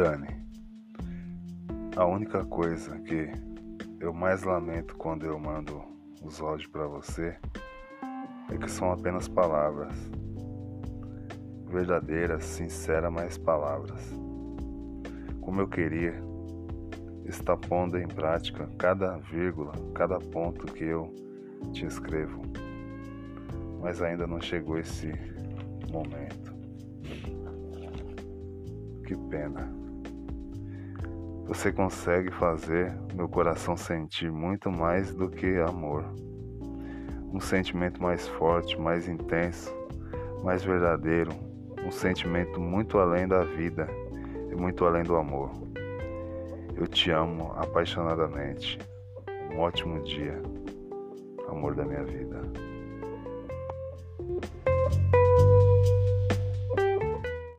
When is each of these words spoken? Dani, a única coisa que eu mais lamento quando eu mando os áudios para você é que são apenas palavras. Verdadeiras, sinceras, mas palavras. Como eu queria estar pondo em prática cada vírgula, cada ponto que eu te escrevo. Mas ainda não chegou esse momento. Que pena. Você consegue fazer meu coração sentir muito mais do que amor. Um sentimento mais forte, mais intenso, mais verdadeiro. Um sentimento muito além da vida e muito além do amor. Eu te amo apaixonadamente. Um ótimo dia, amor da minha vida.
Dani, 0.00 0.34
a 1.94 2.06
única 2.06 2.42
coisa 2.46 2.98
que 3.00 3.30
eu 4.00 4.14
mais 4.14 4.42
lamento 4.44 4.96
quando 4.96 5.26
eu 5.26 5.38
mando 5.38 5.82
os 6.24 6.40
áudios 6.40 6.70
para 6.70 6.86
você 6.86 7.36
é 8.50 8.56
que 8.56 8.70
são 8.70 8.90
apenas 8.92 9.28
palavras. 9.28 9.92
Verdadeiras, 11.66 12.44
sinceras, 12.44 13.12
mas 13.12 13.36
palavras. 13.36 14.00
Como 15.42 15.60
eu 15.60 15.68
queria 15.68 16.14
estar 17.26 17.58
pondo 17.58 17.98
em 17.98 18.08
prática 18.08 18.70
cada 18.78 19.18
vírgula, 19.18 19.72
cada 19.94 20.18
ponto 20.18 20.64
que 20.72 20.84
eu 20.84 21.14
te 21.74 21.84
escrevo. 21.84 22.40
Mas 23.82 24.00
ainda 24.00 24.26
não 24.26 24.40
chegou 24.40 24.78
esse 24.78 25.12
momento. 25.92 26.54
Que 29.04 29.14
pena. 29.28 29.89
Você 31.50 31.72
consegue 31.72 32.30
fazer 32.30 32.96
meu 33.12 33.28
coração 33.28 33.76
sentir 33.76 34.30
muito 34.30 34.70
mais 34.70 35.12
do 35.12 35.28
que 35.28 35.58
amor. 35.58 36.04
Um 37.32 37.40
sentimento 37.40 38.00
mais 38.00 38.28
forte, 38.28 38.80
mais 38.80 39.08
intenso, 39.08 39.68
mais 40.44 40.62
verdadeiro. 40.62 41.32
Um 41.84 41.90
sentimento 41.90 42.60
muito 42.60 43.00
além 43.00 43.26
da 43.26 43.42
vida 43.42 43.88
e 44.48 44.54
muito 44.54 44.84
além 44.84 45.02
do 45.02 45.16
amor. 45.16 45.50
Eu 46.76 46.86
te 46.86 47.10
amo 47.10 47.52
apaixonadamente. 47.56 48.78
Um 49.52 49.58
ótimo 49.58 50.04
dia, 50.04 50.40
amor 51.48 51.74
da 51.74 51.84
minha 51.84 52.04
vida. 52.04 52.42